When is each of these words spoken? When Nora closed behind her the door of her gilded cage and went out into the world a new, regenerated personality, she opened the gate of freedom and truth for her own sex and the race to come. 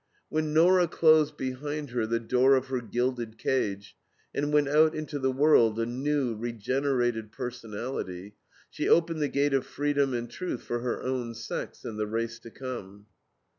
When 0.29 0.51
Nora 0.51 0.87
closed 0.87 1.37
behind 1.37 1.91
her 1.91 2.07
the 2.07 2.19
door 2.19 2.55
of 2.55 2.69
her 2.69 2.81
gilded 2.81 3.37
cage 3.37 3.95
and 4.33 4.51
went 4.51 4.67
out 4.67 4.95
into 4.95 5.19
the 5.19 5.31
world 5.31 5.77
a 5.79 5.85
new, 5.85 6.33
regenerated 6.35 7.31
personality, 7.31 8.33
she 8.71 8.89
opened 8.89 9.21
the 9.21 9.27
gate 9.27 9.53
of 9.53 9.63
freedom 9.63 10.15
and 10.15 10.27
truth 10.27 10.63
for 10.63 10.79
her 10.79 11.03
own 11.03 11.35
sex 11.35 11.85
and 11.85 11.99
the 11.99 12.07
race 12.07 12.39
to 12.39 12.49
come. 12.49 13.05